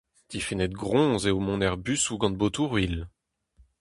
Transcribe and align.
Difennet 0.31 0.73
groñs 0.81 1.21
eo 1.29 1.37
mont 1.45 1.65
er 1.67 1.75
busoù 1.85 2.17
gant 2.19 2.39
botoù-ruilh. 2.39 3.01